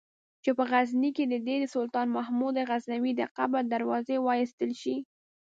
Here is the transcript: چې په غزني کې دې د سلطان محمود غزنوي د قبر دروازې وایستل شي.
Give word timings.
چې 0.43 0.49
په 0.57 0.63
غزني 0.71 1.09
کې 1.15 1.23
دې 1.47 1.55
د 1.59 1.65
سلطان 1.75 2.07
محمود 2.17 2.55
غزنوي 2.69 3.11
د 3.15 3.21
قبر 3.37 3.61
دروازې 3.73 4.15
وایستل 4.21 4.71
شي. 4.81 4.95